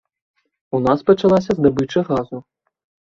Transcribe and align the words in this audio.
У 0.77 0.79
нас 0.87 1.03
пачалася 1.09 1.51
здабыча 1.59 2.05
газу. 2.09 2.37